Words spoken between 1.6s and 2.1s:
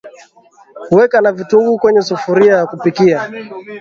kwenye